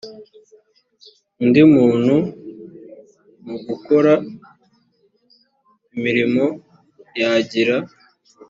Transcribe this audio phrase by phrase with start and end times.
[1.43, 2.15] undi muntu
[3.45, 4.13] mu gukora
[5.95, 6.45] imirimo
[7.21, 7.77] yagira